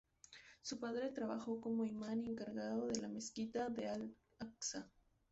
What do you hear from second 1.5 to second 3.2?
como imán y encargado de la